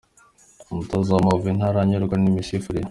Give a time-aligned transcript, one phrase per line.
[0.71, 2.79] Umutoza w’amavubi ntaranyurwa n’imisifurire